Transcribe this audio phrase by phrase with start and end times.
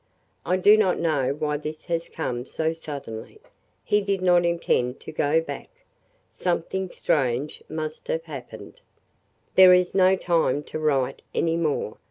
[0.47, 3.39] I do not know why this has come so suddenly.
[3.83, 5.69] He did not intend to go back.
[6.27, 8.81] Something strange must have happened.
[9.53, 11.97] There is no time to write any more.